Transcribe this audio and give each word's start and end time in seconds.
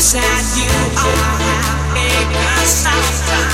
sad 0.00 0.56
you 0.56 0.64
oh, 0.96 1.12
are, 1.12 1.92
make 1.92 2.32
stop. 2.64 3.49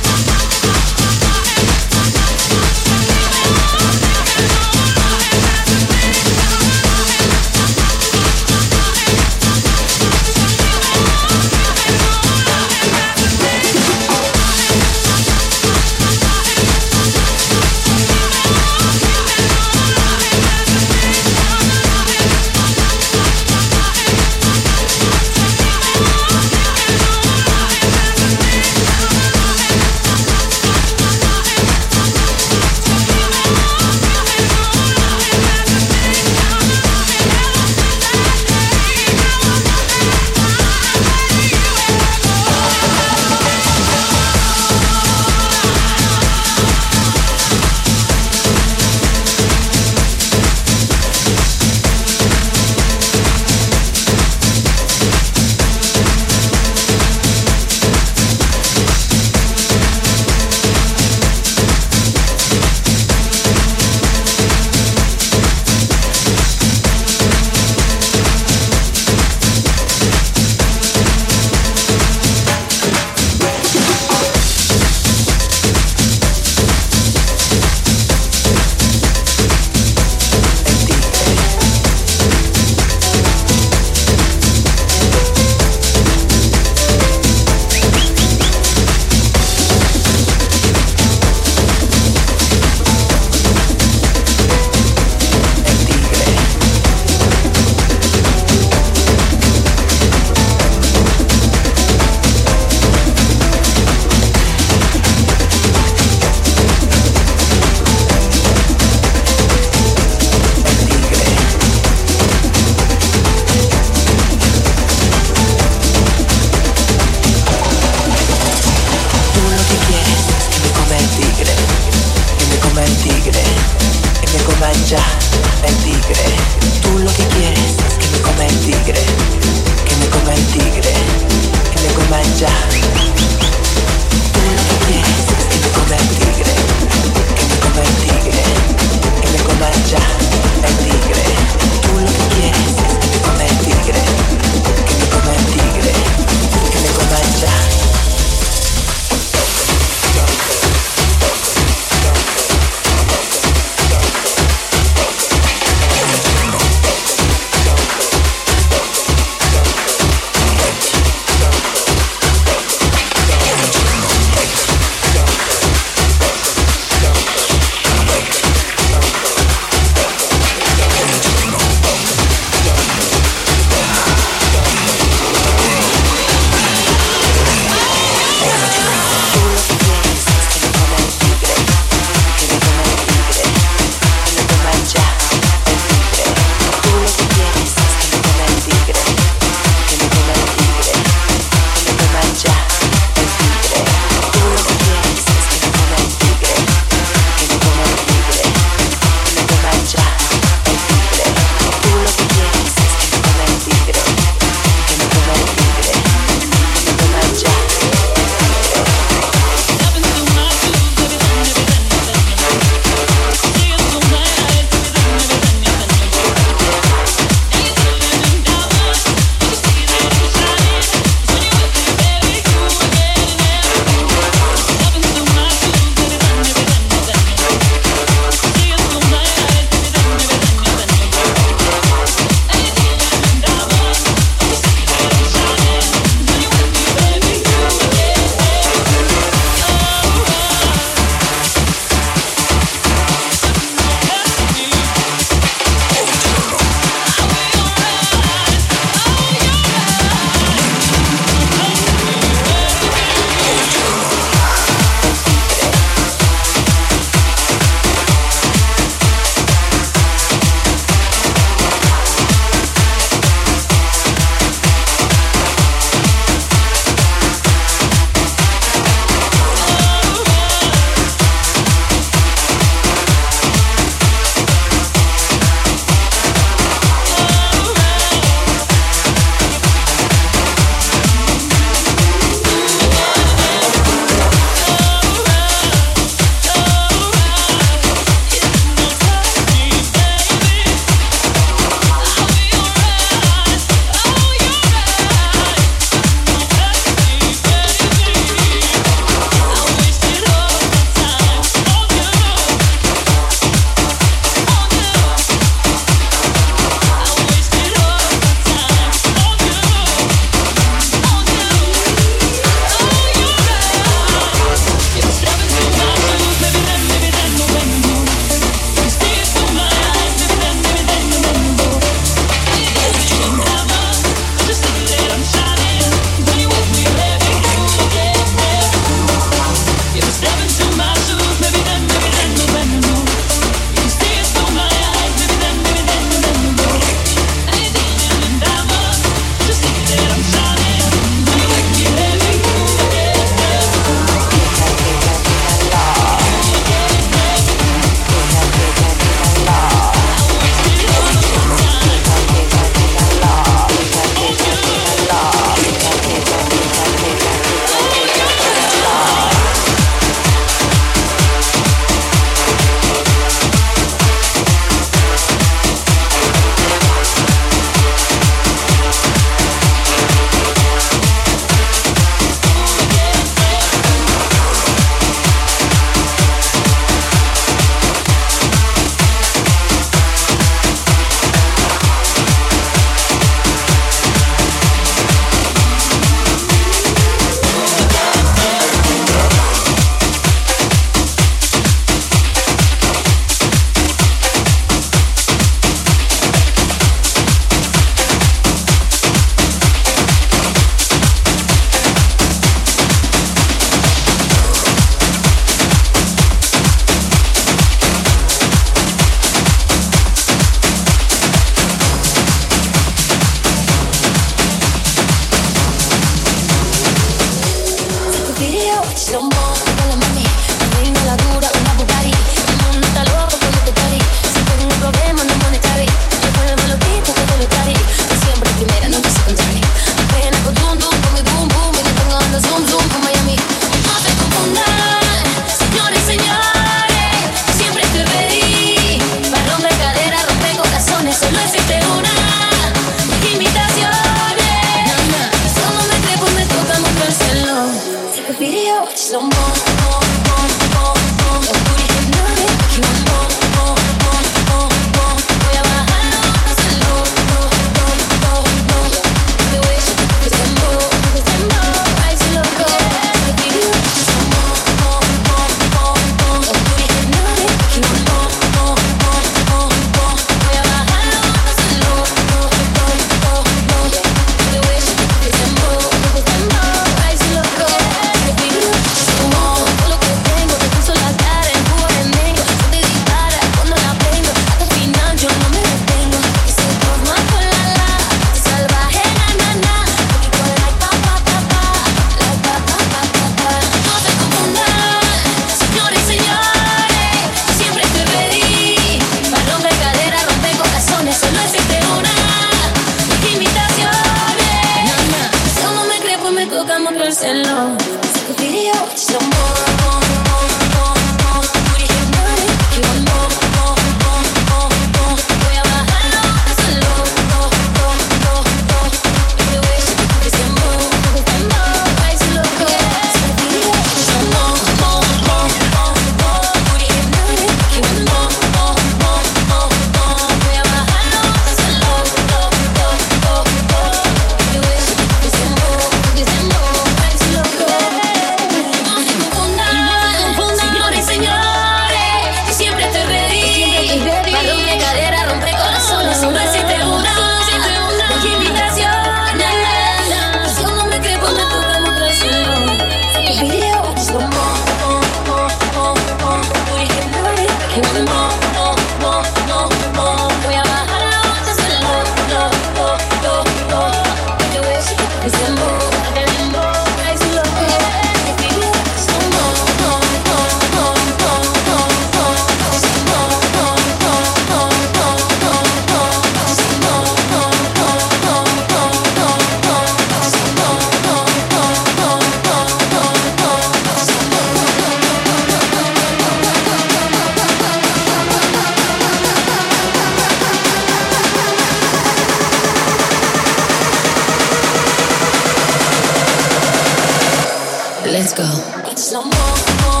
More. 599.23 600.00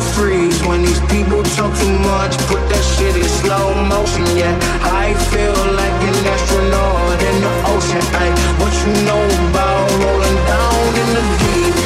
Freeze. 0.00 0.60
When 0.66 0.82
these 0.82 1.00
people 1.12 1.42
talk 1.56 1.72
too 1.78 1.98
much, 2.00 2.36
put 2.48 2.62
that 2.68 2.84
shit 2.96 3.16
in 3.16 3.28
slow 3.40 3.74
motion. 3.84 4.24
Yeah, 4.36 4.54
I 4.82 5.14
feel 5.32 5.56
like 5.74 5.96
an 6.08 6.16
astronaut 6.26 7.18
in 7.22 7.36
the 7.40 7.52
ocean. 7.72 8.02
Ay, 8.14 8.30
what 8.60 8.72
you 8.82 8.92
know 9.06 9.22
about 9.48 9.86
rolling 10.02 10.38
down 10.46 10.86
in 11.02 11.08
the 11.16 11.24
deep? 11.40 11.85